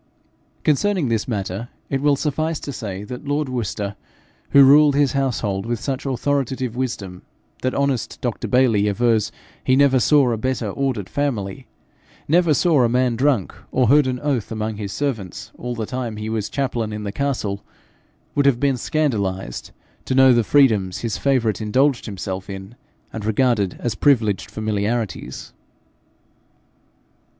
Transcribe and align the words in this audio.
Concerning 0.63 1.09
this 1.09 1.27
matter, 1.27 1.69
it 1.91 2.01
will 2.01 2.15
suffice 2.15 2.59
to 2.59 2.73
say 2.73 3.03
that 3.03 3.27
lord 3.27 3.47
Worcester 3.47 3.95
who 4.49 4.63
ruled 4.63 4.95
his 4.95 5.11
household 5.13 5.67
with 5.67 5.79
such 5.79 6.07
authoritative 6.07 6.75
wisdom 6.75 7.21
that 7.61 7.75
honest 7.75 8.19
Dr. 8.19 8.47
Bayly 8.47 8.87
avers 8.87 9.31
he 9.63 9.75
never 9.75 9.99
saw 9.99 10.31
a 10.31 10.37
better 10.37 10.71
ordered 10.71 11.07
family 11.07 11.67
never 12.27 12.55
saw 12.55 12.81
a 12.81 12.89
man 12.89 13.15
drunk 13.15 13.53
or 13.71 13.89
heard 13.89 14.07
an 14.07 14.19
oath 14.21 14.51
amongst 14.51 14.79
his 14.79 14.91
servants, 14.91 15.51
all 15.55 15.75
the 15.75 15.85
time 15.85 16.15
he 16.17 16.29
was 16.29 16.49
chaplain 16.49 16.91
in 16.91 17.03
the 17.03 17.11
castle, 17.11 17.63
would 18.33 18.47
have 18.47 18.59
been 18.59 18.77
scandalized 18.77 19.69
to 20.05 20.15
know 20.15 20.33
the 20.33 20.43
freedoms 20.43 21.01
his 21.01 21.19
favourite 21.19 21.61
indulged 21.61 22.07
himself 22.07 22.49
in, 22.49 22.73
and 23.13 23.23
regarded 23.23 23.77
as 23.79 23.93
privileged 23.93 24.49
familiarities. 24.49 25.53